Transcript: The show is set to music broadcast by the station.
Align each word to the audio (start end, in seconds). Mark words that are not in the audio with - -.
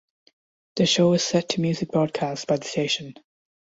The 0.77 0.87
show 0.87 1.13
is 1.13 1.23
set 1.23 1.49
to 1.49 1.61
music 1.61 1.91
broadcast 1.91 2.47
by 2.47 2.55
the 2.57 2.65
station. 2.65 3.13